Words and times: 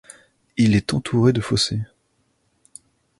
Il 0.57 0.73
est 0.73 0.95
entouré 0.95 1.31
de 1.31 1.41
fossés. 1.41 1.83